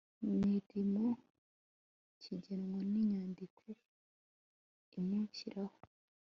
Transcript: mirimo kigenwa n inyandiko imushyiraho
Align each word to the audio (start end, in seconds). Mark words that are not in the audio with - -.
mirimo 0.41 1.05
kigenwa 2.21 2.79
n 2.91 2.93
inyandiko 3.01 3.63
imushyiraho 4.99 5.79